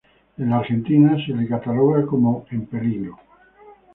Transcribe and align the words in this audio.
En 0.39 0.49
la 0.49 0.57
Argentina 0.57 1.15
se 1.23 1.31
lo 1.31 1.47
cataloga 1.47 2.07
como: 2.07 2.47
en 2.49 2.65
peligro. 2.65 3.17